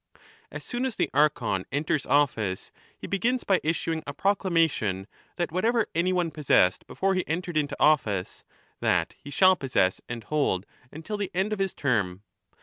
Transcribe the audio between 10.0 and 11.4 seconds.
and hold until the